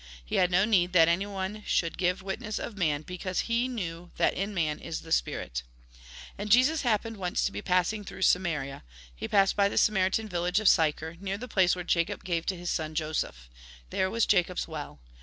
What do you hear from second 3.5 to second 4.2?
knew